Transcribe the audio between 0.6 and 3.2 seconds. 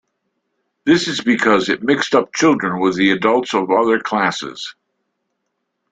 This is because it mixed up children with the